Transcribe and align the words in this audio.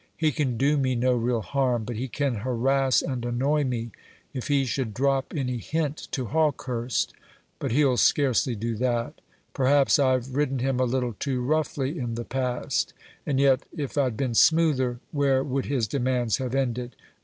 "He 0.17 0.31
can 0.31 0.57
do 0.57 0.77
me 0.77 0.95
no 0.95 1.13
real 1.13 1.41
harm; 1.43 1.83
but 1.83 1.95
he 1.95 2.07
can 2.07 2.37
harass 2.37 3.03
and 3.03 3.23
annoy 3.23 3.63
me. 3.65 3.91
If 4.33 4.47
he 4.47 4.65
should 4.65 4.95
drop 4.95 5.31
any 5.35 5.59
hint 5.59 6.07
to 6.13 6.25
Hawkehurst? 6.25 7.13
but 7.59 7.71
he'll 7.71 7.97
scarcely 7.97 8.55
do 8.55 8.75
that. 8.77 9.21
Perhaps 9.53 9.99
I've 9.99 10.35
ridden 10.35 10.57
him 10.57 10.79
a 10.79 10.85
little 10.85 11.13
too 11.19 11.43
roughly 11.43 11.99
in 11.99 12.15
the 12.15 12.25
past. 12.25 12.95
And 13.27 13.39
yet 13.39 13.61
if 13.77 13.95
I'd 13.95 14.17
been 14.17 14.33
smoother, 14.33 14.97
where 15.11 15.43
would 15.43 15.65
his 15.67 15.87
demands 15.87 16.37
have 16.37 16.55
ended? 16.55 16.95